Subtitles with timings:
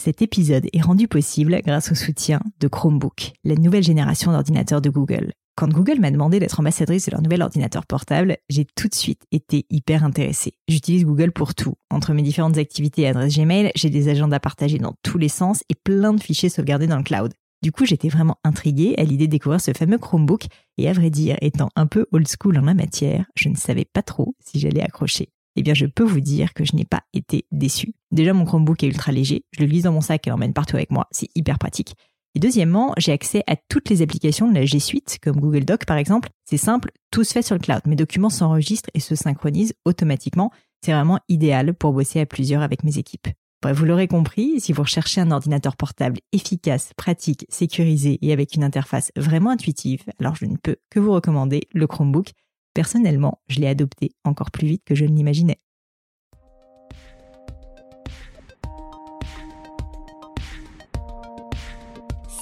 [0.00, 4.90] Cet épisode est rendu possible grâce au soutien de Chromebook, la nouvelle génération d'ordinateurs de
[4.90, 5.32] Google.
[5.54, 9.22] Quand Google m'a demandé d'être ambassadrice de leur nouvel ordinateur portable, j'ai tout de suite
[9.30, 10.54] été hyper intéressée.
[10.66, 11.74] J'utilise Google pour tout.
[11.90, 15.62] Entre mes différentes activités et adresses Gmail, j'ai des agendas partagés dans tous les sens
[15.68, 17.32] et plein de fichiers sauvegardés dans le cloud.
[17.62, 20.46] Du coup, j'étais vraiment intriguée à l'idée de découvrir ce fameux Chromebook
[20.78, 23.84] et à vrai dire, étant un peu old school en la matière, je ne savais
[23.84, 25.28] pas trop si j'allais accrocher.
[25.56, 27.94] Eh bien, je peux vous dire que je n'ai pas été déçue.
[28.10, 30.76] Déjà, mon Chromebook est ultra léger, je le glisse dans mon sac et l'emmène partout
[30.76, 31.94] avec moi, c'est hyper pratique.
[32.34, 35.84] Et deuxièmement, j'ai accès à toutes les applications de la G Suite, comme Google Doc
[35.84, 36.30] par exemple.
[36.46, 37.82] C'est simple, tout se fait sur le cloud.
[37.86, 40.50] Mes documents s'enregistrent et se synchronisent automatiquement.
[40.82, 43.28] C'est vraiment idéal pour bosser à plusieurs avec mes équipes.
[43.60, 48.56] Bref, vous l'aurez compris, si vous recherchez un ordinateur portable efficace, pratique, sécurisé et avec
[48.56, 52.32] une interface vraiment intuitive, alors je ne peux que vous recommander le Chromebook.
[52.74, 55.58] Personnellement, je l'ai adopté encore plus vite que je ne l'imaginais.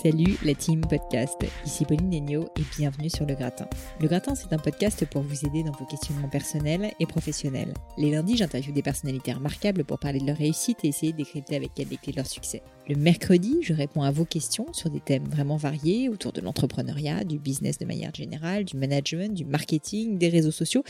[0.03, 3.66] Salut la team podcast, ici Pauline Negno et bienvenue sur Le Gratin.
[4.00, 7.75] Le Gratin, c'est un podcast pour vous aider dans vos questionnements personnels et professionnels.
[7.99, 11.56] Les lundis, j'interviewe des personnalités remarquables pour parler de leur réussite et essayer de décrypter
[11.56, 12.62] avec elles les clés de leur succès.
[12.91, 17.23] Le mercredi, je réponds à vos questions sur des thèmes vraiment variés autour de l'entrepreneuriat,
[17.23, 20.83] du business de manière générale, du management, du marketing, des réseaux sociaux,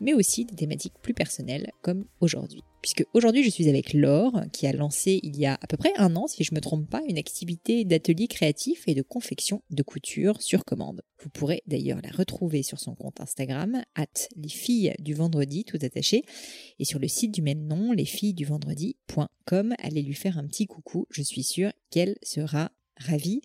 [0.00, 4.68] mais aussi des thématiques plus personnelles comme aujourd'hui puisque aujourd'hui je suis avec Laure qui
[4.68, 6.88] a lancé il y a à peu près un an, si je ne me trompe
[6.88, 11.02] pas, une activité d'atelier créatif et de confection de couture sur commande.
[11.20, 14.06] Vous pourrez d'ailleurs la retrouver sur son compte Instagram, at
[14.36, 16.22] les filles du vendredi, tout attaché,
[16.78, 19.74] et sur le site du même nom, lesfillesduvendredi.com.
[19.78, 23.40] Allez lui faire un petit coucou, je suis sûre qu'elle sera ravie.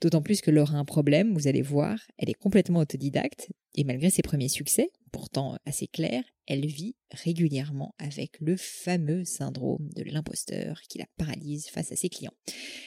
[0.00, 3.84] D'autant plus que Laure a un problème, vous allez voir, elle est complètement autodidacte, et
[3.84, 10.02] malgré ses premiers succès, pourtant assez clairs, elle vit régulièrement avec le fameux syndrome de
[10.02, 12.32] l'imposteur qui la paralyse face à ses clients.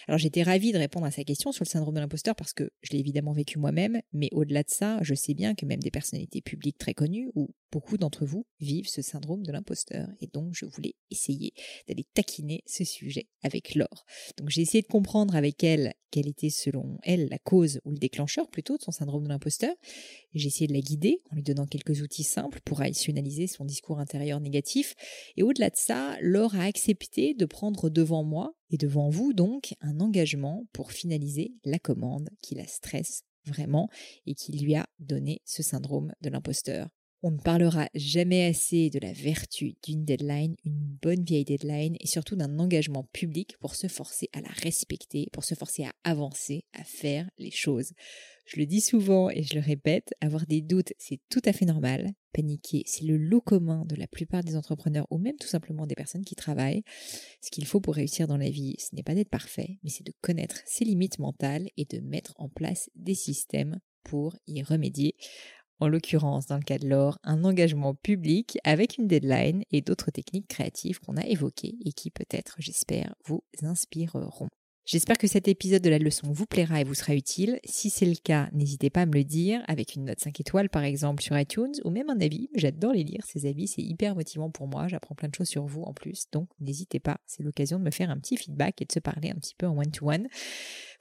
[0.07, 2.69] Alors j'étais ravie de répondre à sa question sur le syndrome de l'imposteur parce que
[2.81, 5.91] je l'ai évidemment vécu moi-même, mais au-delà de ça, je sais bien que même des
[5.91, 10.53] personnalités publiques très connues ou beaucoup d'entre vous vivent ce syndrome de l'imposteur et donc
[10.53, 11.53] je voulais essayer
[11.87, 14.05] d'aller taquiner ce sujet avec Laure.
[14.37, 17.97] Donc j'ai essayé de comprendre avec elle quelle était selon elle la cause ou le
[17.97, 19.75] déclencheur plutôt de son syndrome de l'imposteur.
[20.33, 24.39] J'ai essayé la guider en lui donnant quelques outils simples pour rationaliser son discours intérieur
[24.39, 24.95] négatif.
[25.37, 29.73] Et au-delà de ça, Laure a accepté de prendre devant moi et devant vous donc
[29.81, 33.89] un engagement pour finaliser la commande qui la stresse vraiment
[34.25, 36.89] et qui lui a donné ce syndrome de l'imposteur.
[37.27, 42.05] On ne parlera jamais assez de la vertu d'une deadline, une bonne vieille deadline, et
[42.05, 46.65] surtout d'un engagement public pour se forcer à la respecter, pour se forcer à avancer,
[46.73, 47.93] à faire les choses.
[48.45, 51.65] Je le dis souvent et je le répète, avoir des doutes, c'est tout à fait
[51.65, 52.11] normal.
[52.31, 55.95] Paniquer, c'est le lot commun de la plupart des entrepreneurs ou même tout simplement des
[55.95, 56.83] personnes qui travaillent.
[57.41, 60.05] Ce qu'il faut pour réussir dans la vie, ce n'est pas d'être parfait, mais c'est
[60.05, 65.15] de connaître ses limites mentales et de mettre en place des systèmes pour y remédier.
[65.79, 70.09] En l'occurrence, dans le cas de l'or, un engagement public avec une deadline et d'autres
[70.09, 74.49] techniques créatives qu'on a évoquées et qui peut-être, j'espère, vous inspireront.
[74.87, 77.59] J'espère que cet épisode de la leçon vous plaira et vous sera utile.
[77.65, 80.69] Si c'est le cas, n'hésitez pas à me le dire avec une note 5 étoiles
[80.69, 82.49] par exemple sur iTunes ou même un avis.
[82.53, 84.87] J'adore les lire, ces avis, c'est hyper motivant pour moi.
[84.87, 87.17] J'apprends plein de choses sur vous en plus, donc n'hésitez pas.
[87.25, 89.65] C'est l'occasion de me faire un petit feedback et de se parler un petit peu
[89.65, 90.27] en one-to-one.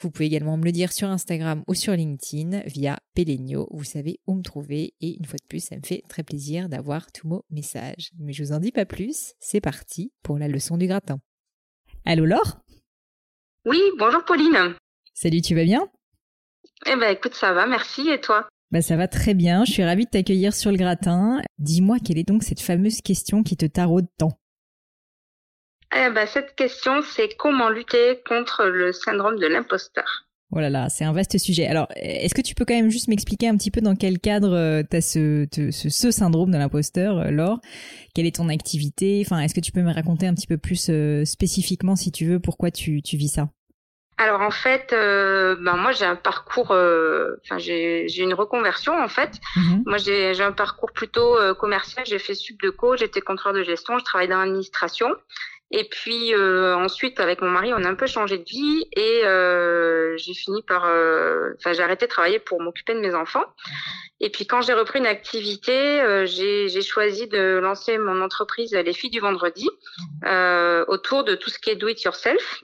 [0.01, 3.69] Vous pouvez également me le dire sur Instagram ou sur LinkedIn via Pelenio.
[3.71, 6.71] Vous savez où me trouver et une fois de plus, ça me fait très plaisir
[6.71, 8.13] d'avoir tous vos messages.
[8.19, 11.21] Mais je vous en dis pas plus, c'est parti pour la leçon du gratin.
[12.07, 12.64] Allô Laure?
[13.65, 14.75] Oui, bonjour Pauline.
[15.15, 15.89] Salut, tu vas bien?
[16.87, 18.09] Eh ben écoute, ça va, merci.
[18.11, 18.49] Et toi?
[18.71, 21.41] Bah ça va très bien, je suis ravie de t'accueillir sur le gratin.
[21.59, 24.33] Dis-moi quelle est donc cette fameuse question qui te taraude tant?
[25.97, 30.27] Eh ben, Cette question, c'est comment lutter contre le syndrome de l'imposteur?
[30.57, 31.67] Oh là là, c'est un vaste sujet.
[31.67, 34.83] Alors, est-ce que tu peux quand même juste m'expliquer un petit peu dans quel cadre
[34.89, 37.59] tu as ce, ce, ce, syndrome de l'imposteur, Laure?
[38.15, 39.21] Quelle est ton activité?
[39.27, 40.91] Enfin, est-ce que tu peux me raconter un petit peu plus
[41.25, 43.49] spécifiquement, si tu veux, pourquoi tu, tu vis ça?
[44.17, 48.97] Alors en fait, euh, ben moi j'ai un parcours, euh, enfin j'ai j'ai une reconversion
[48.97, 49.41] en fait.
[49.57, 49.83] Mhm.
[49.87, 52.07] Moi j'ai j'ai un parcours plutôt euh, commercial.
[52.07, 55.09] J'ai fait sub de co, j'étais contrôleur de gestion, je travaille dans l'administration.
[55.71, 59.23] Et puis ensuite avec mon mari on a un peu changé de vie et
[60.19, 63.45] j'ai fini par, enfin j'ai arrêté de travailler pour m'occuper de mes enfants.
[64.21, 68.93] Et puis quand j'ai repris une activité, j'ai j'ai choisi de lancer mon entreprise Les
[68.93, 69.69] Filles du Vendredi
[70.23, 70.85] mhm.
[70.89, 72.63] autour de tout ce qui est do it yourself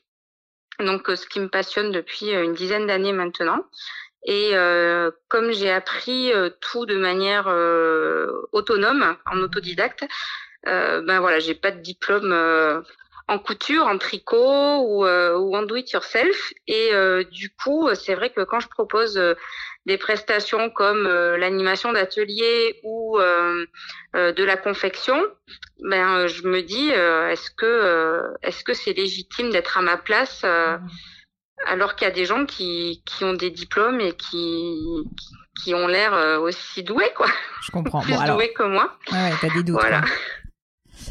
[0.85, 3.65] donc euh, ce qui me passionne depuis euh, une dizaine d'années maintenant.
[4.25, 6.31] Et euh, comme j'ai appris
[6.61, 7.47] tout de manière
[8.53, 10.05] autonome, en autodidacte,
[10.65, 12.33] ben voilà, j'ai pas de diplôme
[13.29, 16.53] en couture, en tricot ou, ou en do it yourself.
[16.67, 16.91] Et
[17.31, 19.19] du coup, c'est vrai que quand je propose
[19.87, 23.65] des prestations comme euh, l'animation d'atelier ou euh,
[24.15, 25.21] euh, de la confection,
[25.83, 30.45] ben je me dis est-ce que est-ce que c'est légitime d'être à ma place
[31.67, 34.79] alors qu'il y a des gens qui, qui ont des diplômes et qui
[35.63, 37.27] qui ont l'air aussi doués quoi.
[37.63, 38.01] Je comprends.
[38.03, 38.97] Plus doués que moi.
[39.11, 39.81] Ouais, t'as des doutes.
[39.81, 40.03] Voilà.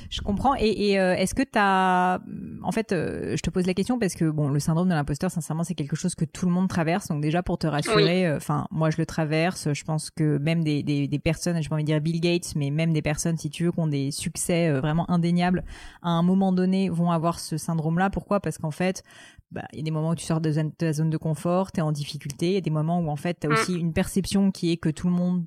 [0.10, 0.56] Je comprends.
[0.56, 2.20] Et, et euh, est-ce que tu as...
[2.64, 5.30] En fait, euh, je te pose la question parce que bon, le syndrome de l'imposteur,
[5.30, 7.08] sincèrement, c'est quelque chose que tout le monde traverse.
[7.08, 9.72] Donc déjà, pour te rassurer, euh, enfin, moi, je le traverse.
[9.72, 12.56] Je pense que même des, des, des personnes, je pas envie de dire Bill Gates,
[12.56, 15.64] mais même des personnes, si tu veux, qui ont des succès vraiment indéniables,
[16.02, 18.10] à un moment donné, vont avoir ce syndrome-là.
[18.10, 18.40] Pourquoi?
[18.40, 19.04] Parce qu'en fait,
[19.52, 21.80] bah, il y a des moments où tu sors de, ta zone de confort, tu
[21.80, 22.48] es en difficulté.
[22.48, 23.54] Il y a des moments où, en fait, tu as mm.
[23.54, 25.46] aussi une perception qui est que tout le monde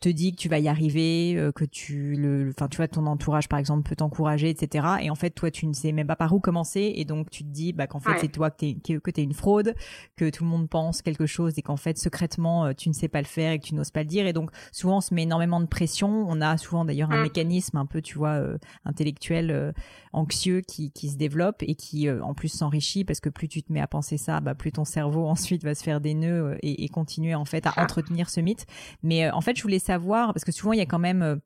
[0.00, 3.06] te dit que tu vas y arriver, euh, que tu le, enfin tu vois ton
[3.06, 4.86] entourage par exemple peut t'encourager, etc.
[5.00, 7.44] Et en fait toi tu ne sais même pas par où commencer et donc tu
[7.44, 9.74] te dis bah qu'en fait c'est toi que t'es que, t'es une fraude,
[10.16, 13.08] que tout le monde pense quelque chose et qu'en fait secrètement euh, tu ne sais
[13.08, 15.14] pas le faire et que tu n'oses pas le dire et donc souvent on se
[15.14, 16.26] met énormément de pression.
[16.28, 17.22] On a souvent d'ailleurs un mm.
[17.22, 19.72] mécanisme un peu tu vois euh, intellectuel
[20.12, 23.72] anxieux qui qui se développe et qui en plus s'enrichit parce que plus tu te
[23.72, 26.84] mets à penser ça, bah plus ton cerveau ensuite va se faire des nœuds et,
[26.84, 28.66] et continuer en fait à entretenir ce mythe.
[29.02, 31.36] Mais en fait je voulais savoir, parce que souvent il y a quand même, euh,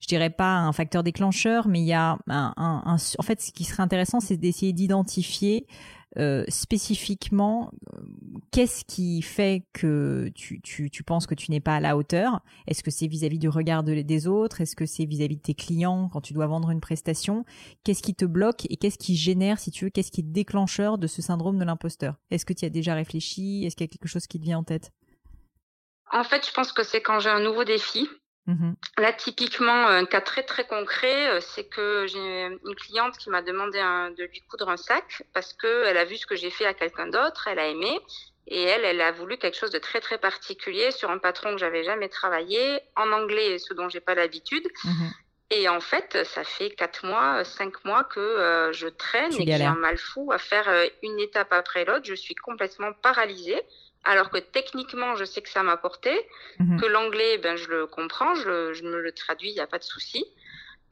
[0.00, 3.64] je dirais pas un facteur déclencheur, mais il y a un, en fait, ce qui
[3.64, 5.66] serait intéressant, c'est d'essayer d'identifier
[6.18, 8.00] euh, spécifiquement euh,
[8.50, 12.40] qu'est-ce qui fait que tu, penses que tu n'es pas à la hauteur.
[12.66, 14.62] Est-ce que c'est vis-à-vis du regard des autres?
[14.62, 17.44] Est-ce que c'est vis-à-vis de tes clients quand tu dois vendre une prestation?
[17.84, 20.96] Qu'est-ce qui te bloque et qu'est-ce qui génère, si tu veux, qu'est-ce qui est déclencheur
[20.96, 22.14] de ce syndrome de l'imposteur?
[22.30, 23.64] Est-ce que tu as déjà réfléchi?
[23.66, 24.92] Est-ce qu'il y a quelque chose qui te vient en tête?
[26.12, 28.08] En fait, je pense que c'est quand j'ai un nouveau défi.
[28.46, 33.28] Mmh Là, typiquement, un cas très très concret, euh, c'est que j'ai une cliente qui
[33.28, 33.78] m'a demandé
[34.16, 37.08] de lui coudre un sac parce qu'elle a vu ce que j'ai fait à quelqu'un
[37.08, 37.98] d'autre, elle a aimé
[38.46, 41.58] et elle, elle a voulu quelque chose de très très particulier sur un patron que
[41.58, 44.68] j'avais jamais travaillé en anglais, ce dont j'ai pas l'habitude.
[44.84, 45.08] Mmh
[45.50, 49.52] et en fait, ça fait quatre mois, cinq mois que euh, je traîne et que
[49.52, 52.04] j'ai un mal fou à faire euh, une étape après l'autre.
[52.04, 53.62] Je suis complètement paralysée
[54.06, 56.16] alors que techniquement, je sais que ça m'a porté,
[56.60, 56.80] mhm.
[56.80, 59.84] que l'anglais, ben, je le comprends, je, me le traduis, il n'y a pas de
[59.84, 60.24] souci.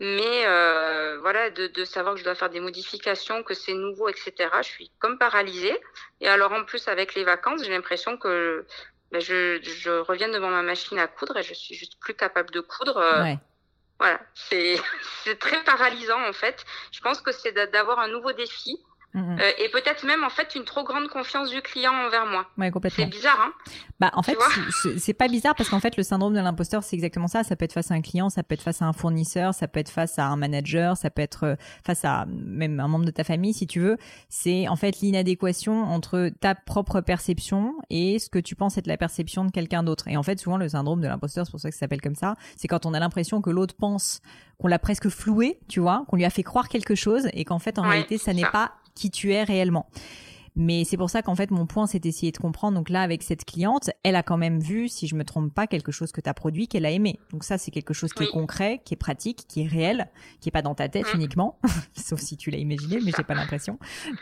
[0.00, 4.32] Mais euh, voilà, de, savoir que je dois faire des modifications, que c'est nouveau, etc.,
[4.58, 5.78] je suis comme paralysée.
[6.20, 8.66] Et alors, en plus, avec les vacances, j'ai l'impression que
[9.12, 12.60] ben, je, reviens devant ma machine à coudre et je suis juste plus capable de
[12.60, 12.96] coudre.
[12.96, 13.34] Euh,
[14.00, 16.64] voilà, c'est très paralysant, en fait.
[16.90, 18.76] Je pense que c'est d'avoir un nouveau défi
[19.14, 19.38] Mm, mm.
[19.40, 22.46] Euh, et peut-être même en fait une trop grande confiance du client envers moi.
[22.58, 23.04] Ouais, complètement.
[23.04, 23.52] C'est bizarre, hein
[24.00, 24.36] Bah en fait,
[24.98, 27.44] c'est pas bizarre parce qu'en fait le syndrome de l'imposteur c'est exactement ça.
[27.44, 29.68] Ça peut être face à un client, ça peut être face à un fournisseur, ça
[29.68, 33.04] peut être face à un manager, ça peut être euh, face à même un membre
[33.04, 33.96] de ta famille si tu veux.
[34.28, 38.96] C'est en fait l'inadéquation entre ta propre perception et ce que tu penses être la
[38.96, 40.08] perception de quelqu'un d'autre.
[40.08, 42.16] Et en fait souvent le syndrome de l'imposteur, c'est pour ça que ça s'appelle comme
[42.16, 44.20] ça, c'est quand on a l'impression que l'autre pense
[44.58, 47.58] qu'on l'a presque floué, tu vois, qu'on lui a fait croire quelque chose et qu'en
[47.58, 49.86] fait en réalité ça n'est pas qui tu es réellement.
[50.56, 52.78] Mais c'est pour ça qu'en fait, mon point, c'est d'essayer de comprendre.
[52.78, 55.66] Donc là, avec cette cliente, elle a quand même vu, si je me trompe pas,
[55.66, 57.18] quelque chose que tu as produit, qu'elle a aimé.
[57.32, 60.08] Donc ça, c'est quelque chose qui est concret, qui est pratique, qui est réel,
[60.40, 61.16] qui est pas dans ta tête mmh.
[61.16, 61.58] uniquement,
[61.96, 63.78] sauf si tu l'as imaginé, mais j'ai pas l'impression.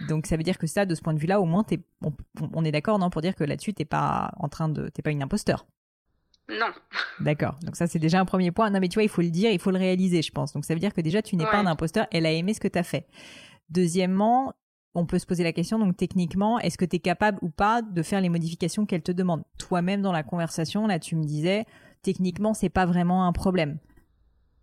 [0.08, 1.80] Donc ça veut dire que ça, de ce point de vue-là, au moins, es,
[2.54, 5.10] on, est d'accord, non, pour dire que là-dessus, t'es pas en train de, t'es pas
[5.10, 5.66] une imposteur.
[6.48, 6.72] Non.
[7.20, 7.56] D'accord.
[7.62, 8.70] Donc ça, c'est déjà un premier point.
[8.70, 10.52] Non, mais tu vois, il faut le dire, il faut le réaliser, je pense.
[10.52, 12.06] Donc ça veut dire que déjà, tu n'es pas un imposteur.
[12.10, 13.06] Elle a aimé ce que tu as fait.
[13.70, 14.54] Deuxièmement,
[14.94, 17.82] on peut se poser la question, donc techniquement, est-ce que tu es capable ou pas
[17.82, 19.42] de faire les modifications qu'elle te demande?
[19.58, 21.64] Toi-même, dans la conversation, là, tu me disais,
[22.02, 23.78] techniquement, c'est pas vraiment un problème,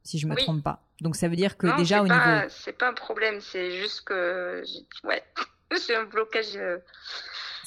[0.03, 0.85] si je me trompe pas.
[1.01, 2.49] Donc ça veut dire que déjà au niveau.
[2.49, 4.63] C'est pas un problème, c'est juste que
[5.05, 5.23] ouais,
[5.87, 6.55] j'ai un blocage.
[6.55, 6.77] Euh,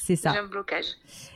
[0.02, 0.32] c'est ça.
[0.32, 0.86] J'ai un blocage.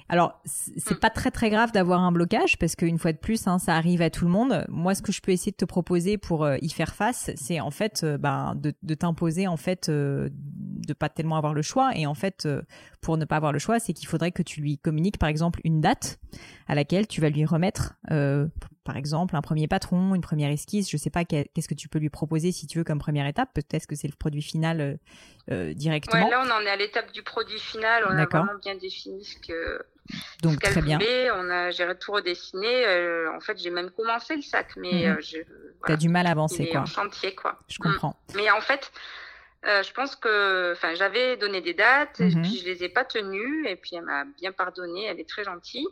[0.09, 0.99] Alors, c'est hmm.
[0.99, 4.03] pas très très grave d'avoir un blocage parce qu'une fois de plus, hein, ça arrive
[4.03, 4.65] à tout le monde.
[4.69, 7.61] Moi, ce que je peux essayer de te proposer pour euh, y faire face, c'est
[7.61, 10.29] en fait euh, ben, de, de t'imposer en fait euh,
[10.87, 11.93] de pas tellement avoir le choix.
[11.95, 12.63] Et en fait, euh,
[13.01, 15.61] pour ne pas avoir le choix, c'est qu'il faudrait que tu lui communiques par exemple
[15.65, 16.19] une date
[16.69, 17.95] à laquelle tu vas lui remettre,
[18.85, 20.91] par exemple, un premier patron, une première esquisse.
[20.91, 23.51] Je sais pas qu'est-ce que tu peux lui proposer si tu veux comme première étape.
[23.55, 24.99] Peut-être que c'est le produit final
[25.49, 26.25] directement.
[26.25, 28.05] Ouais, là, on en est à l'étape du produit final.
[28.09, 29.81] On a vraiment bien défini ce que
[30.43, 30.99] donc très bien.
[31.35, 32.87] on a, j'ai tout redessiné.
[32.87, 35.17] Euh, en fait, j'ai même commencé le sac, mais euh,
[35.87, 36.81] T'as du mal à avancer, quoi.
[36.81, 37.59] En chantier, quoi.
[37.69, 38.17] Je comprends.
[38.31, 38.37] Mm.
[38.37, 38.93] Mais en fait,
[39.67, 42.43] euh, je pense que, enfin, j'avais donné des dates, et mhm.
[42.43, 45.05] puis je les ai pas tenues, et puis elle m'a bien pardonné.
[45.05, 45.89] Elle est très gentille.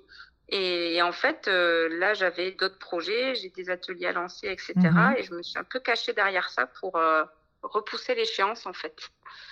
[0.50, 4.72] Et, en fait, là, j'avais d'autres projets, j'ai des ateliers à lancer, etc.
[4.76, 5.14] Mhm.
[5.16, 7.00] Et je me suis un peu cachée derrière ça pour
[7.62, 8.94] repousser l'échéance, en fait.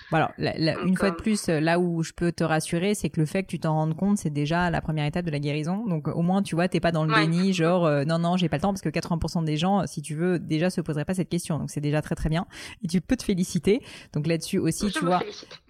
[0.09, 3.43] Voilà, une fois de plus, là où je peux te rassurer, c'est que le fait
[3.43, 5.87] que tu t'en rendes compte, c'est déjà la première étape de la guérison.
[5.87, 8.49] Donc au moins, tu vois, t'es pas dans le déni, genre euh, non non, j'ai
[8.49, 11.15] pas le temps parce que 80% des gens, si tu veux, déjà se poseraient pas
[11.15, 11.57] cette question.
[11.57, 12.45] Donc c'est déjà très très bien
[12.83, 13.81] et tu peux te féliciter.
[14.13, 15.21] Donc là-dessus aussi, tu vois.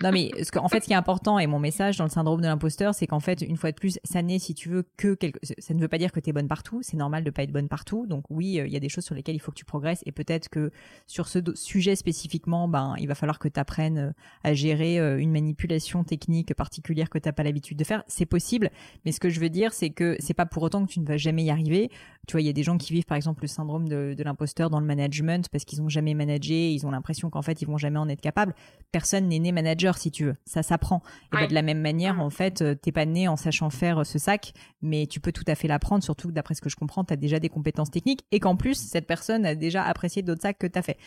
[0.02, 2.10] Non mais ce que, en fait, ce qui est important et mon message dans le
[2.10, 4.84] syndrome de l'imposteur, c'est qu'en fait, une fois de plus, ça n'est si tu veux
[4.98, 5.40] que quelque...
[5.44, 6.82] ça ne veut pas dire que tu es bonne partout.
[6.82, 8.06] C'est normal de pas être bonne partout.
[8.08, 10.02] Donc oui, euh, il y a des choses sur lesquelles il faut que tu progresses
[10.06, 10.72] et peut-être que
[11.08, 14.12] sur ce sujet spécifiquement, ben il va falloir que tu apprennes euh,
[14.44, 18.04] à gérer euh, une manipulation technique particulière que t'as pas l'habitude de faire.
[18.08, 18.70] C'est possible,
[19.06, 21.06] mais ce que je veux dire, c'est que c'est pas pour autant que tu ne
[21.06, 21.90] vas jamais y arriver.
[22.28, 24.70] Tu vois, il y a des gens qui vivent par exemple le syndrome de, l'imposteur
[24.70, 27.78] dans le management parce qu'ils ont jamais managé, ils ont l'impression qu'en fait ils vont
[27.78, 28.56] jamais en être capables.
[28.92, 31.02] Personne n'est né manager si tu veux, ça s'apprend.
[31.34, 34.06] Et bah, de la même manière, en fait, euh, t'es pas né en sachant faire
[34.06, 36.04] ce sac, mais tu peux tout à fait l'apprendre.
[36.04, 38.76] Surtout d'après ce que je comprends, tu as déjà des compétences techniques et qu'en plus
[38.76, 40.98] cette personne a déjà apprécié d'autres sacs que tu as fait.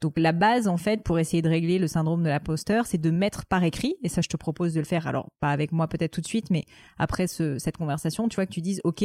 [0.00, 3.10] Donc la base en fait pour essayer de régler le syndrome de l'imposteur, c'est de
[3.10, 5.06] mettre par écrit et ça je te propose de le faire.
[5.06, 6.64] Alors pas avec moi peut-être tout de suite, mais
[6.98, 9.04] après cette conversation, tu vois que tu dises OK,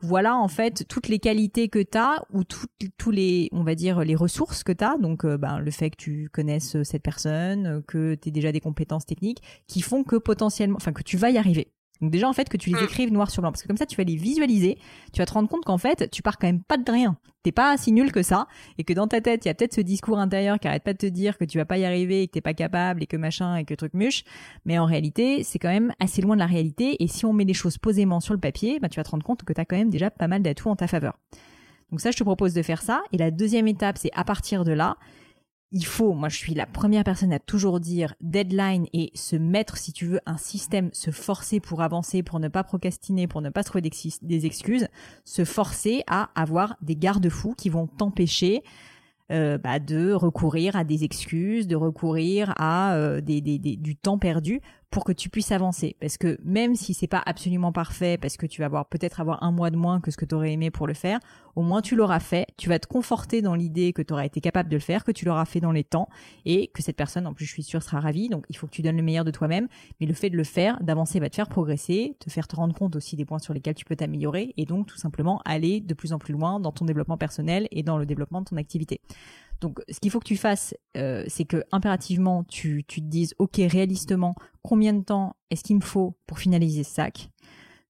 [0.00, 4.00] voilà en fait toutes les qualités que tu as ou tous les on va dire
[4.00, 7.82] les ressources que tu as donc euh, ben, le fait que tu connaisses cette personne,
[7.86, 11.30] que tu aies déjà des compétences techniques qui font que potentiellement enfin que tu vas
[11.30, 11.72] y arriver.
[12.00, 12.84] Donc déjà en fait que tu les mm.
[12.84, 14.78] écrives noir sur blanc parce que comme ça tu vas les visualiser,
[15.12, 17.16] tu vas te rendre compte qu'en fait tu pars quand même pas de rien.
[17.42, 18.46] T'es pas si nul que ça
[18.78, 20.92] et que dans ta tête il y a peut-être ce discours intérieur qui arrête pas
[20.92, 23.06] de te dire que tu vas pas y arriver et que t'es pas capable et
[23.06, 24.24] que machin et que truc muche.
[24.64, 27.44] Mais en réalité c'est quand même assez loin de la réalité et si on met
[27.44, 29.64] les choses posément sur le papier, bah, tu vas te rendre compte que tu as
[29.64, 31.18] quand même déjà pas mal d'atouts en ta faveur.
[31.90, 34.64] Donc ça je te propose de faire ça et la deuxième étape c'est à partir
[34.64, 34.96] de là
[35.72, 39.76] il faut, moi je suis la première personne à toujours dire deadline et se mettre,
[39.76, 43.50] si tu veux, un système, se forcer pour avancer, pour ne pas procrastiner, pour ne
[43.50, 44.88] pas trouver des excuses,
[45.24, 48.62] se forcer à avoir des garde-fous qui vont t'empêcher
[49.30, 55.04] euh, bah, de recourir à des excuses, de recourir à euh, du temps perdu pour
[55.04, 55.96] que tu puisses avancer.
[56.00, 59.52] Parce que même si c'est pas absolument parfait, parce que tu vas peut-être avoir un
[59.52, 61.20] mois de moins que ce que tu aurais aimé pour le faire,
[61.54, 62.46] au moins tu l'auras fait.
[62.56, 65.12] Tu vas te conforter dans l'idée que tu auras été capable de le faire, que
[65.12, 66.08] tu l'auras fait dans les temps
[66.44, 68.28] et que cette personne, en plus, je suis sûre, sera ravie.
[68.28, 69.68] Donc il faut que tu donnes le meilleur de toi-même.
[70.00, 72.74] Mais le fait de le faire, d'avancer, va te faire progresser, te faire te rendre
[72.74, 75.94] compte aussi des points sur lesquels tu peux t'améliorer et donc tout simplement aller de
[75.94, 79.00] plus en plus loin dans ton développement personnel et dans le développement de ton activité.
[79.60, 83.34] Donc, ce qu'il faut que tu fasses, euh, c'est que impérativement, tu, tu te dises,
[83.38, 87.30] ok, réalistement, combien de temps est-ce qu'il me faut pour finaliser ce sac?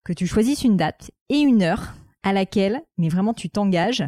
[0.04, 4.04] Que tu choisisses une date et une heure à laquelle, mais vraiment, tu t'engages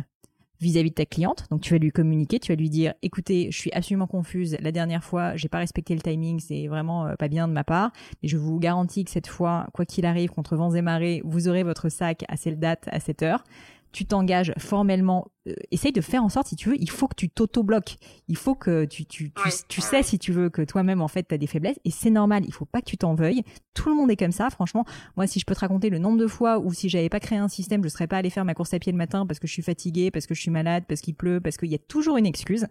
[0.60, 1.46] vis-à-vis de ta cliente.
[1.50, 4.56] Donc, tu vas lui communiquer, tu vas lui dire, écoutez, je suis absolument confuse.
[4.60, 7.64] La dernière fois, j'ai pas respecté le timing, c'est vraiment euh, pas bien de ma
[7.64, 7.90] part.
[8.22, 11.48] Mais je vous garantis que cette fois, quoi qu'il arrive, contre vents et marées, vous
[11.48, 13.44] aurez votre sac à cette date, à cette heure
[13.92, 17.14] tu t'engages formellement, euh, essaye de faire en sorte, si tu veux, il faut que
[17.14, 17.96] tu t'auto-bloques.
[18.28, 21.28] Il faut que tu, tu, tu, tu sais, si tu veux, que toi-même, en fait,
[21.28, 21.78] tu as des faiblesses.
[21.84, 23.42] Et c'est normal, il faut pas que tu t'en veuilles.
[23.74, 24.84] Tout le monde est comme ça, franchement.
[25.16, 27.38] Moi, si je peux te raconter le nombre de fois où si j'avais pas créé
[27.38, 29.46] un système, je serais pas allé faire ma course à pied le matin parce que
[29.46, 31.78] je suis fatiguée, parce que je suis malade, parce qu'il pleut, parce qu'il y a
[31.78, 32.66] toujours une excuse.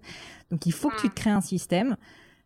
[0.49, 1.97] Donc, il faut que tu te crées un système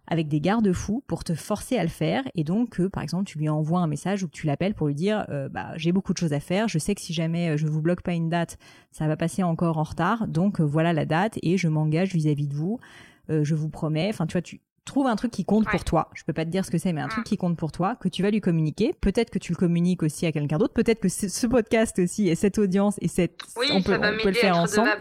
[0.08, 3.38] avec des garde-fous pour te forcer à le faire et donc que par exemple tu
[3.38, 6.14] lui envoies un message ou que tu l'appelles pour lui dire euh, bah j'ai beaucoup
[6.14, 8.30] de choses à faire je sais que si jamais euh, je vous bloque pas une
[8.30, 8.58] date
[8.92, 12.48] ça va passer encore en retard donc euh, voilà la date et je m'engage vis-à-vis
[12.48, 12.80] de vous.
[13.28, 16.10] Je vous promets enfin tu vois tu trouves un truc qui compte pour toi.
[16.14, 17.96] Je peux pas te dire ce que c'est mais un truc qui compte pour toi
[17.96, 18.94] que tu vas lui communiquer.
[18.94, 20.74] Peut-être que tu le communiques aussi à quelqu'un d'autre.
[20.74, 23.40] Peut-être que ce podcast aussi et cette audience et cette
[23.72, 24.92] on peut, on peut le faire ensemble.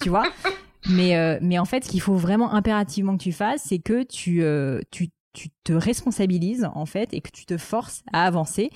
[0.00, 0.24] tu vois?
[0.88, 4.02] Mais, euh, mais en fait, ce qu'il faut vraiment impérativement que tu fasses, c'est que
[4.02, 8.70] tu, euh, tu, tu te responsabilises, en fait, et que tu te forces à avancer.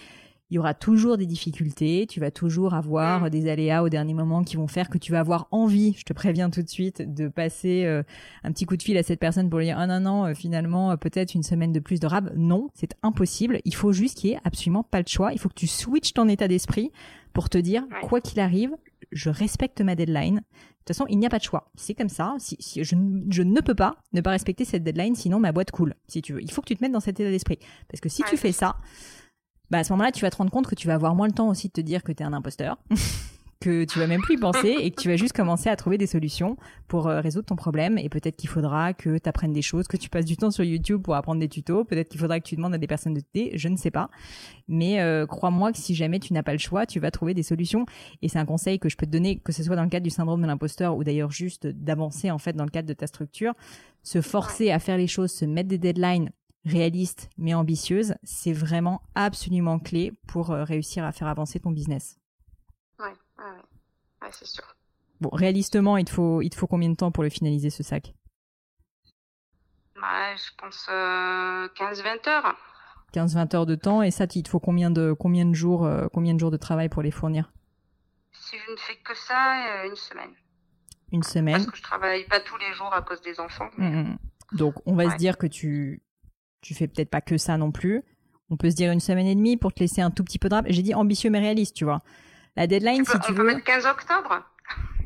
[0.50, 4.44] il y aura toujours des difficultés, tu vas toujours avoir des aléas au dernier moment
[4.44, 7.28] qui vont faire que tu vas avoir envie, je te préviens tout de suite, de
[7.28, 8.02] passer euh,
[8.44, 10.34] un petit coup de fil à cette personne pour lui dire ah non non euh,
[10.34, 12.30] finalement euh, peut-être une semaine de plus de rab.
[12.36, 13.60] Non, c'est impossible.
[13.64, 15.32] Il faut juste qu'il y ait absolument pas le choix.
[15.32, 16.92] Il faut que tu switches ton état d'esprit
[17.32, 18.76] pour te dire quoi qu'il arrive,
[19.10, 20.42] je respecte ma deadline.
[20.84, 21.70] De toute façon, il n'y a pas de choix.
[21.76, 22.34] C'est comme ça.
[22.38, 25.94] Si, je, ne peux pas ne pas respecter cette deadline, sinon ma boîte coule.
[26.08, 27.58] Si tu veux, il faut que tu te mettes dans cet état d'esprit.
[27.88, 28.76] Parce que si tu fais ça,
[29.70, 31.32] bah à ce moment-là, tu vas te rendre compte que tu vas avoir moins le
[31.32, 32.76] temps aussi de te dire que tu es un imposteur.
[33.64, 35.96] que tu vas même plus y penser et que tu vas juste commencer à trouver
[35.96, 37.96] des solutions pour euh, résoudre ton problème.
[37.96, 40.64] Et peut-être qu'il faudra que tu apprennes des choses, que tu passes du temps sur
[40.64, 41.84] YouTube pour apprendre des tutos.
[41.84, 43.56] Peut-être qu'il faudra que tu demandes à des personnes de t'aider.
[43.56, 44.10] Je ne sais pas.
[44.68, 47.42] Mais euh, crois-moi que si jamais tu n'as pas le choix, tu vas trouver des
[47.42, 47.86] solutions.
[48.20, 50.04] Et c'est un conseil que je peux te donner, que ce soit dans le cadre
[50.04, 53.06] du syndrome de l'imposteur ou d'ailleurs juste d'avancer en fait dans le cadre de ta
[53.06, 53.54] structure.
[54.02, 56.30] Se forcer à faire les choses, se mettre des deadlines
[56.66, 62.18] réalistes mais ambitieuses, c'est vraiment absolument clé pour euh, réussir à faire avancer ton business.
[63.44, 63.56] Ouais, ouais,
[64.22, 64.28] ouais.
[64.32, 64.64] c'est sûr.
[65.20, 67.82] Bon, réalistement, il te faut, il te faut combien de temps pour le finaliser ce
[67.82, 68.14] sac?
[70.00, 72.56] Bah, Je pense 15-20 euh, heures.
[73.12, 76.08] 15-20 heures de temps et ça, il te faut combien de, combien de jours, euh,
[76.12, 77.52] combien de jours de travail pour les fournir?
[78.32, 80.32] Si je ne fais que ça, une semaine.
[81.12, 81.54] Une semaine.
[81.54, 83.70] Parce que je travaille pas tous les jours à cause des enfants.
[83.78, 84.18] Mmh, mmh.
[84.52, 86.02] Donc, on va se dire que tu,
[86.60, 88.02] tu fais peut-être pas que ça non plus.
[88.50, 90.48] On peut se dire une semaine et demie pour te laisser un tout petit peu
[90.48, 90.66] de rap.
[90.68, 92.02] J'ai dit ambitieux mais réaliste, tu vois.
[92.56, 93.42] La deadline, si tu on veux.
[93.42, 94.42] On peut mettre 15 octobre.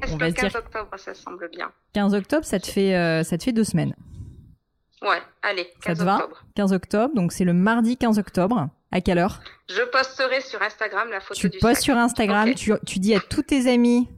[0.02, 1.72] Est-ce que 15 octobre, ça semble bien?
[1.94, 3.94] 15 octobre, ça te fait, euh, ça te fait deux semaines.
[5.02, 6.34] Ouais, allez, 15 ça te octobre.
[6.36, 8.68] Va 15 octobre, donc c'est le mardi 15 octobre.
[8.90, 9.40] À quelle heure?
[9.68, 13.14] Je posterai sur Instagram la photo tu du Tu postes sur Instagram, tu, tu dis
[13.14, 14.08] à tous tes amis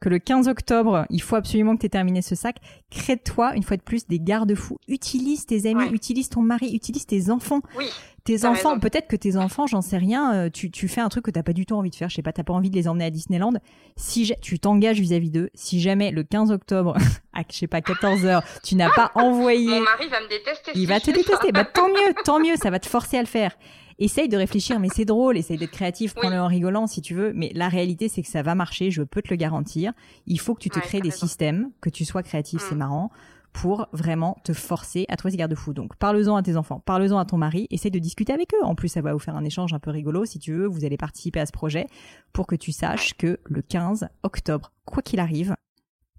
[0.00, 2.56] que le 15 octobre, il faut absolument que tu aies terminé ce sac.
[2.90, 4.78] Crée-toi, une fois de plus, des garde-fous.
[4.88, 7.60] Utilise tes amis, utilise ton mari, utilise tes enfants.
[7.78, 7.86] Oui.
[8.24, 11.24] Tes enfants, peut-être que tes enfants, j'en sais rien, euh, tu, tu fais un truc
[11.24, 12.10] que t'as pas du tout envie de faire.
[12.10, 13.54] Je sais pas, t'as pas envie de les emmener à Disneyland.
[13.96, 16.96] Si tu t'engages vis-à-vis d'eux, si jamais le 15 octobre,
[17.32, 19.70] à je sais pas 14 heures, tu n'as pas envoyé.
[19.70, 20.72] Mon mari va me détester.
[20.74, 21.50] Il va te détester.
[21.52, 23.56] Bah tant mieux, tant mieux, ça va te forcer à le faire
[24.00, 27.32] essaye de réfléchir, mais c'est drôle, essaye d'être créatif, prends-le en rigolant si tu veux,
[27.34, 29.92] mais la réalité c'est que ça va marcher, je peux te le garantir.
[30.26, 32.78] Il faut que tu te crées des systèmes, que tu sois créatif, c'est mm.
[32.78, 33.10] marrant,
[33.52, 35.72] pour vraiment te forcer à trouver ces garde-fous.
[35.72, 38.64] Donc parle-en à tes enfants, parle-en à ton mari, essaye de discuter avec eux.
[38.64, 40.84] En plus, ça va vous faire un échange un peu rigolo si tu veux, vous
[40.84, 41.86] allez participer à ce projet
[42.32, 45.56] pour que tu saches que le 15 octobre, quoi qu'il arrive,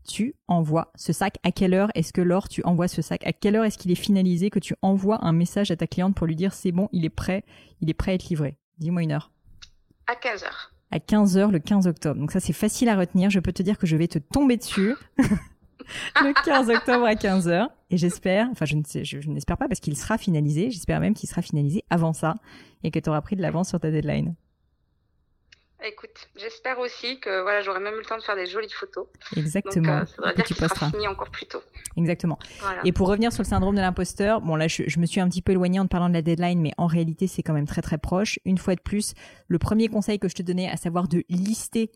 [0.08, 3.34] tu envoies ce sac À quelle heure est-ce que Laure, tu envoies ce sac À
[3.34, 6.28] quelle heure est-ce qu'il est finalisé que tu envoies un message à ta cliente pour
[6.28, 7.44] lui dire c'est bon, il est prêt,
[7.82, 9.32] il est prêt à être livré Dis-moi une heure.
[10.08, 10.74] À 15 heures.
[10.92, 12.20] À 15 heures le 15 octobre.
[12.20, 13.30] Donc ça c'est facile à retenir.
[13.30, 14.96] Je peux te dire que je vais te tomber dessus.
[15.18, 17.70] le 15 octobre à 15 heures.
[17.90, 20.72] Et j'espère, enfin je ne sais, je, n'espère pas parce qu'il sera finalisé.
[20.72, 22.36] J'espère même qu'il sera finalisé avant ça
[22.84, 24.36] et que tu auras pris de l'avance sur ta deadline.
[25.84, 29.08] Écoute, j'espère aussi que voilà, j'aurai même eu le temps de faire des jolies photos.
[29.36, 30.00] Exactement.
[30.00, 31.62] Donc, euh, ça voudrait dire qu'il sera fini encore plus tôt.
[31.98, 32.38] Exactement.
[32.84, 35.28] Et pour revenir sur le syndrome de l'imposteur, bon là, je, je, me suis un
[35.28, 37.68] petit peu éloignée en te parlant de la deadline, mais en réalité, c'est quand même
[37.68, 38.38] très très proche.
[38.46, 39.14] Une fois de plus,
[39.48, 41.92] le premier conseil que je te donnais, à savoir de lister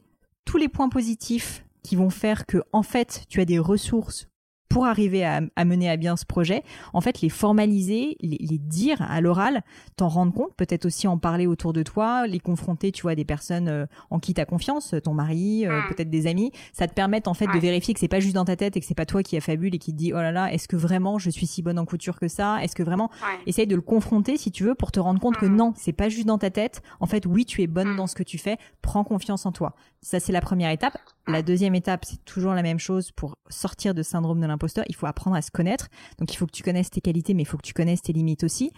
[0.46, 4.28] tous les points positifs qui vont faire que en fait, tu as des ressources
[4.70, 9.22] pour arriver à, mener à bien ce projet, en fait, les formaliser, les, dire à
[9.22, 9.62] l'oral,
[9.96, 13.16] t'en rendre compte, peut-être aussi en parler autour de toi, les confronter, tu vois, à
[13.16, 15.88] des personnes euh, en qui tu as confiance, ton mari, euh, mm.
[15.90, 18.46] peut-être des amis, ça te permet en fait de vérifier que c'est pas juste dans
[18.46, 20.18] ta tête et que c'est pas toi qui a fabule et qui te dit oh
[20.18, 22.64] là là, est-ce que vraiment je suis si bonne en couture que ça?
[22.64, 23.10] Est-ce que vraiment
[23.46, 25.56] essaye de le confronter si tu veux pour te rendre compte que mm.
[25.56, 26.82] non, c'est pas juste dans ta tête.
[27.00, 27.96] En fait, oui, tu es bonne mm.
[27.96, 29.76] dans ce que tu fais, prends confiance en toi.
[30.06, 31.00] Ça c'est la première étape.
[31.28, 34.86] La deuxième étape, c'est toujours la même chose pour sortir de syndrome de l'imposteur.
[34.88, 35.88] Il faut apprendre à se connaître.
[36.20, 38.14] Donc, il faut que tu connaisses tes qualités, mais il faut que tu connaisses tes
[38.14, 38.72] limites aussi.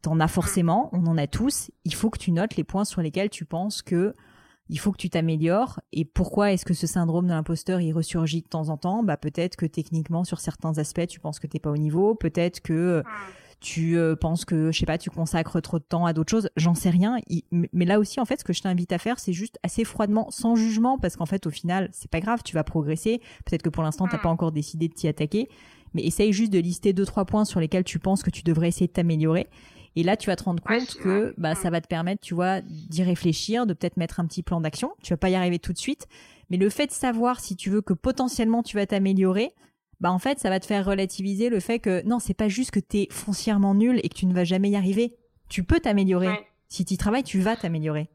[0.00, 1.72] T'en as forcément, on en a tous.
[1.84, 4.14] Il faut que tu notes les points sur lesquels tu penses que
[4.68, 5.80] il faut que tu t'améliores.
[5.92, 9.02] Et pourquoi est-ce que ce syndrome de l'imposteur, il ressurgit de temps en temps?
[9.02, 12.14] Bah peut-être que techniquement, sur certains aspects, tu penses que t'es pas au niveau.
[12.14, 13.02] Peut-être que
[13.60, 16.48] tu euh, penses que, je sais pas, tu consacres trop de temps à d'autres choses,
[16.56, 17.18] j'en sais rien.
[17.52, 20.30] mais là aussi, en fait, ce que je t'invite à faire, c'est juste assez froidement,
[20.30, 23.20] sans jugement, parce qu'en fait, au final, c'est pas grave, tu vas progresser.
[23.44, 25.48] Peut-être que pour l'instant, t'as pas encore décidé de t'y attaquer,
[25.94, 28.68] mais essaye juste de lister deux trois points sur lesquels tu penses que tu devrais
[28.68, 29.48] essayer de t'améliorer.
[29.96, 32.60] Et là, tu vas te rendre compte que bah ça va te permettre, tu vois,
[32.60, 34.92] d'y réfléchir, de peut-être mettre un petit plan d'action.
[35.02, 36.06] Tu vas pas y arriver tout de suite,
[36.48, 39.52] mais le fait de savoir si tu veux que potentiellement tu vas t'améliorer,
[40.00, 42.70] bah en fait, ça va te faire relativiser le fait que non, c'est pas juste
[42.70, 45.16] que tu es foncièrement nul et que tu ne vas jamais y arriver.
[45.48, 46.46] Tu peux t'améliorer.
[46.68, 48.08] Si tu travailles, tu vas t'améliorer.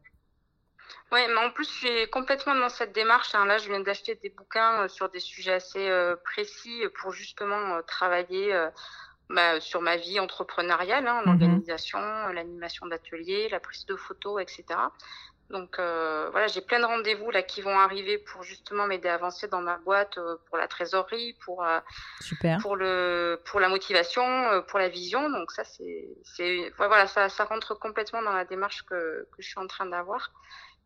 [1.12, 3.34] Oui, mais en plus, je suis complètement dans cette démarche.
[3.34, 3.46] Hein.
[3.46, 7.76] Là, je viens d'acheter des bouquins euh, sur des sujets assez euh, précis pour justement
[7.76, 8.52] euh, travailler
[9.28, 11.98] bah, sur ma vie entrepreneuriale, hein, mmh l'organisation,
[12.32, 14.64] l'animation d'ateliers, la prise de photos, etc.
[15.50, 19.14] Donc euh, voilà, j'ai plein de rendez-vous là qui vont arriver pour justement m'aider à
[19.14, 21.78] avancer dans ma boîte, euh, pour la trésorerie, pour euh,
[22.20, 22.58] Super.
[22.58, 24.24] pour le pour la motivation,
[24.66, 25.30] pour la vision.
[25.30, 29.48] Donc ça c'est c'est voilà ça ça rentre complètement dans la démarche que que je
[29.48, 30.32] suis en train d'avoir.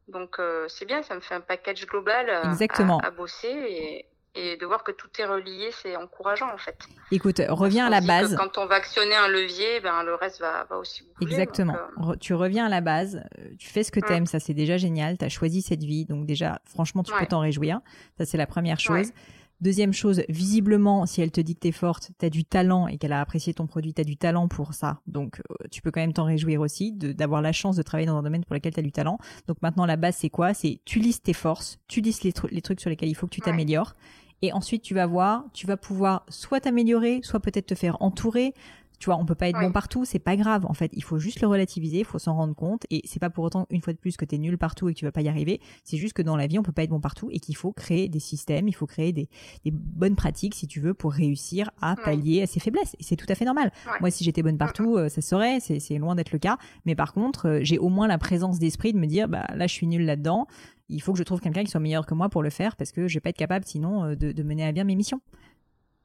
[0.09, 2.99] Donc c'est bien, ça me fait un package global Exactement.
[2.99, 6.79] À, à, bosser et et de voir que tout est relié, c'est encourageant en fait.
[7.11, 8.37] Écoute, reviens à la base.
[8.37, 11.33] Quand on va actionner un levier, ben, le reste va, va aussi bouger.
[11.33, 11.75] Exactement.
[11.99, 14.55] Euh, tu reviens à la base, euh, tu fais ce que tu aimes, ça c'est
[14.55, 17.81] déjà génial, tu as choisi cette vie, donc déjà, franchement, tu peux t'en réjouir.
[18.19, 19.13] Ça c'est la première chose.
[19.61, 23.13] Deuxième chose, visiblement, si elle te dit que t'es forte, t'as du talent et qu'elle
[23.13, 25.01] a apprécié ton produit, t'as du talent pour ça.
[25.07, 28.17] Donc, euh, tu peux quand même t'en réjouir aussi d'avoir la chance de travailler dans
[28.17, 29.19] un domaine pour lequel t'as du talent.
[29.49, 30.55] Donc maintenant, la base, c'est quoi?
[30.55, 33.35] C'est tu listes tes forces, tu listes les, les, trucs sur lesquels il faut que
[33.35, 33.97] tu t'améliores.
[34.43, 38.55] Et ensuite, tu vas voir, tu vas pouvoir soit t'améliorer, soit peut-être te faire entourer.
[38.99, 40.67] Tu vois, on peut pas être bon partout, c'est pas grave.
[40.67, 42.85] En fait, il faut juste le relativiser, il faut s'en rendre compte.
[42.91, 44.95] Et c'est pas pour autant une fois de plus que tu es nul partout et
[44.95, 45.59] que tu vas pas y arriver.
[45.85, 47.73] C'est juste que dans la vie, on peut pas être bon partout et qu'il faut
[47.73, 49.31] créer des systèmes, il faut créer des,
[49.65, 52.95] des, bonnes pratiques, si tu veux, pour réussir à pallier à ses faiblesses.
[53.01, 53.73] Et c'est tout à fait normal.
[54.01, 56.59] Moi, si j'étais bonne partout, euh, ça serait, c'est loin d'être le cas.
[56.85, 59.67] Mais par contre, euh, j'ai au moins la présence d'esprit de me dire, bah là,
[59.67, 60.47] je suis nul là-dedans
[60.91, 62.93] il faut que je trouve quelqu'un qui soit meilleur que moi pour le faire parce
[62.93, 65.21] que je vais pas être capable sinon euh, de, mener à bien mes missions.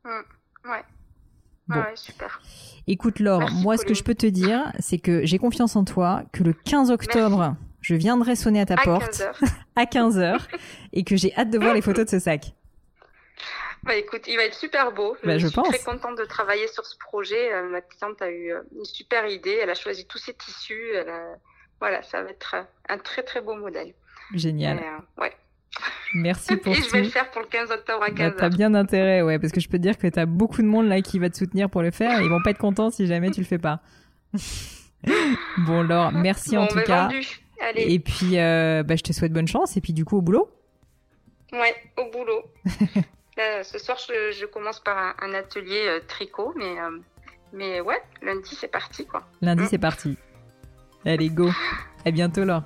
[0.03, 0.09] Mmh,
[0.69, 0.83] ouais.
[1.67, 2.41] Ouais, super.
[2.85, 6.23] Écoute Laure, moi ce que je peux te dire, c'est que j'ai confiance en toi,
[6.31, 9.23] que le 15 octobre, je viendrai sonner à ta porte
[9.75, 10.41] à 15h
[10.93, 12.53] et que j'ai hâte de voir les photos de ce sac.
[13.81, 15.17] Bah écoute, il va être super beau.
[15.23, 17.53] Bah, je, suis très contente de travailler sur ce projet.
[17.53, 19.59] Euh, ma cliente a eu euh, une super idée.
[19.61, 20.93] Elle a choisi tous ses tissus.
[21.79, 22.55] Voilà, ça va être
[22.89, 23.93] un très très beau modèle.
[24.33, 24.77] Génial.
[24.77, 25.33] Euh, ouais.
[26.13, 26.83] Merci pour Et tout.
[26.83, 29.39] je vais le faire pour le 15 octobre à 15 bah, T'as bien intérêt, ouais,
[29.39, 31.37] parce que je peux te dire que t'as beaucoup de monde là qui va te
[31.37, 33.57] soutenir pour le faire et ils vont pas être contents si jamais tu le fais
[33.57, 33.81] pas.
[35.57, 37.09] bon, Laure, merci en tout cas.
[37.61, 37.93] Allez.
[37.93, 40.49] Et puis, euh, bah, je te souhaite bonne chance et puis du coup au boulot.
[41.53, 42.43] Ouais, au boulot.
[43.63, 46.75] ce soir, je, commence par un, atelier euh, tricot, mais,
[47.53, 49.23] mais ouais, lundi c'est parti quoi.
[49.41, 49.67] Lundi mm.
[49.69, 50.17] c'est parti.
[51.05, 51.49] Allez, go.
[52.03, 52.63] À bientôt, Laure.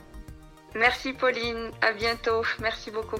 [0.75, 3.19] Merci Pauline, à bientôt, merci beaucoup.